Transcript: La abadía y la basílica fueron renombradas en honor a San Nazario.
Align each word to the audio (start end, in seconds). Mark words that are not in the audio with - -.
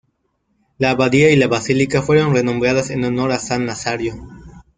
La 0.79 0.89
abadía 0.89 1.29
y 1.29 1.35
la 1.35 1.45
basílica 1.47 2.01
fueron 2.01 2.33
renombradas 2.33 2.89
en 2.89 3.03
honor 3.05 3.31
a 3.33 3.37
San 3.37 3.67
Nazario. 3.67 4.15